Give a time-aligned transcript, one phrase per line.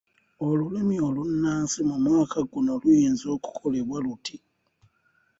[0.47, 4.35] Olulimi olunnansi mu mwaka guno luyinza okukolebwa luti